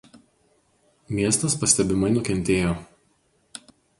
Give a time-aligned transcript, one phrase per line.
[1.17, 2.75] Miestas pastebimai nukentėjo.